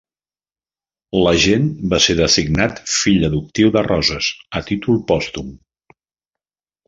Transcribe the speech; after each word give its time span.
L'agent 1.25 1.67
va 1.91 1.99
ser 2.05 2.15
designat 2.19 2.81
fill 2.93 3.27
adoptiu 3.29 3.69
de 3.77 3.83
Roses 3.89 4.29
a 4.61 4.65
títol 4.71 4.97
pòstum. 5.13 5.53